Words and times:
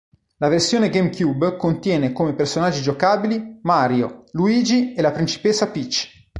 La 0.37 0.47
versione 0.47 0.89
GameCube 0.89 1.57
contiene 1.57 2.11
come 2.11 2.33
personaggi 2.33 2.81
giocabili 2.81 3.59
Mario, 3.61 4.23
Luigi, 4.31 4.95
e 4.95 5.01
la 5.03 5.11
Principessa 5.11 5.69
Peach. 5.69 6.23